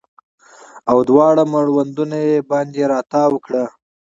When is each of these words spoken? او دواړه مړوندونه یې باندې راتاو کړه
او 0.91 0.97
دواړه 1.09 1.43
مړوندونه 1.53 2.17
یې 2.29 2.37
باندې 2.51 2.81
راتاو 2.91 3.31
کړه 3.45 3.63